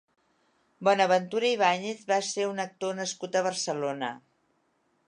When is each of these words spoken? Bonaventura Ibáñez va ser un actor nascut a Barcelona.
Bonaventura 0.87 1.51
Ibáñez 1.57 2.01
va 2.13 2.19
ser 2.31 2.49
un 2.55 2.65
actor 2.67 2.99
nascut 3.03 3.39
a 3.43 3.47
Barcelona. 3.51 4.13